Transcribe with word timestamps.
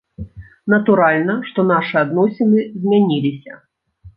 Натуральна, 0.73 1.35
што 1.51 1.65
нашы 1.73 1.95
адносіны 2.05 2.67
змяніліся. 2.81 3.63